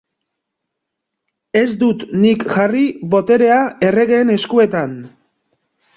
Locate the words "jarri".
2.55-2.83